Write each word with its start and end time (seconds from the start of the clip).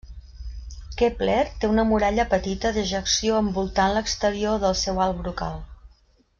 Kepler 1.01 1.43
té 1.63 1.69
una 1.73 1.85
muralla 1.89 2.25
petita 2.33 2.73
d'ejecció 2.79 3.37
envoltant 3.43 3.95
l'exterior 3.99 4.61
del 4.67 4.77
seu 4.85 5.07
alt 5.07 5.23
brocal. 5.25 5.65